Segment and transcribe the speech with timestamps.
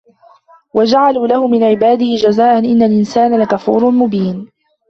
[0.73, 4.47] وجعلوا له من عباده جزءا إن الإنسان لكفور مبين